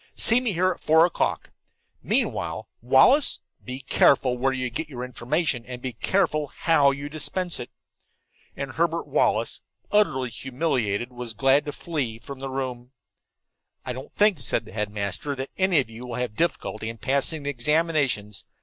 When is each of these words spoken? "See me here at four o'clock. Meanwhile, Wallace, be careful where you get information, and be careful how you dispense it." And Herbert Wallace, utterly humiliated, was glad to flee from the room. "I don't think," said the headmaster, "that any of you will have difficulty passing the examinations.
"See 0.15 0.41
me 0.41 0.53
here 0.53 0.71
at 0.71 0.79
four 0.79 1.05
o'clock. 1.05 1.51
Meanwhile, 2.01 2.67
Wallace, 2.81 3.39
be 3.63 3.81
careful 3.81 4.35
where 4.35 4.51
you 4.51 4.67
get 4.71 4.89
information, 4.89 5.63
and 5.67 5.79
be 5.79 5.93
careful 5.93 6.47
how 6.47 6.89
you 6.89 7.07
dispense 7.07 7.59
it." 7.59 7.69
And 8.57 8.71
Herbert 8.71 9.05
Wallace, 9.05 9.61
utterly 9.91 10.31
humiliated, 10.31 11.13
was 11.13 11.35
glad 11.35 11.65
to 11.65 11.71
flee 11.71 12.17
from 12.17 12.39
the 12.39 12.49
room. 12.49 12.93
"I 13.85 13.93
don't 13.93 14.11
think," 14.11 14.39
said 14.39 14.65
the 14.65 14.73
headmaster, 14.73 15.35
"that 15.35 15.51
any 15.55 15.79
of 15.79 15.89
you 15.91 16.07
will 16.07 16.15
have 16.15 16.33
difficulty 16.35 16.91
passing 16.97 17.43
the 17.43 17.51
examinations. 17.51 18.45